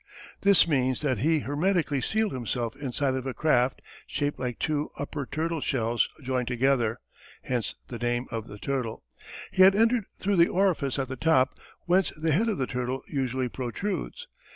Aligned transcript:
This 0.41 0.67
means 0.67 1.01
that 1.01 1.19
he 1.19 1.41
hermetically 1.41 2.01
sealed 2.01 2.31
himself 2.33 2.75
inside 2.75 3.13
of 3.13 3.27
a 3.27 3.35
craft, 3.35 3.83
shaped 4.07 4.39
like 4.39 4.57
two 4.57 4.89
upper 4.97 5.27
turtle 5.27 5.61
shells 5.61 6.09
joined 6.23 6.47
together 6.47 6.99
hence 7.43 7.75
the 7.87 7.99
name 7.99 8.25
of 8.31 8.47
the 8.47 8.57
Turtle. 8.57 9.03
He 9.51 9.61
had 9.61 9.75
entered 9.75 10.05
through 10.19 10.37
the 10.37 10.47
orifice 10.49 10.97
at 10.97 11.07
the 11.07 11.15
top, 11.17 11.59
whence 11.85 12.11
the 12.17 12.31
head 12.31 12.49
of 12.49 12.57
the 12.57 12.65
turtle 12.65 13.03
usually 13.09 13.47
protrudes. 13.47 14.25